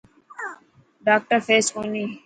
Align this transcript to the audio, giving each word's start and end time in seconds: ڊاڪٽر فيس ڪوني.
ڊاڪٽر 1.05 1.39
فيس 1.47 1.65
ڪوني. 1.75 2.05